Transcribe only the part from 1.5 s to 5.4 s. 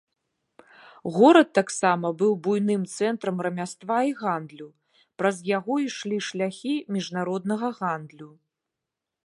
таксама быў буйным цэнтрам рамяства і гандлю, праз